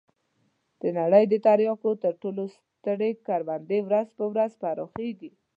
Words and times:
د 0.81 0.83
نړۍ 0.99 1.23
د 1.29 1.33
تریاکو 1.45 1.91
تر 2.03 2.13
ټولو 2.21 2.43
سترې 2.55 3.09
کروندې 3.27 3.79
ورځ 3.87 4.07
په 4.17 4.23
ورځ 4.31 4.51
پراخېږي. 4.61 5.29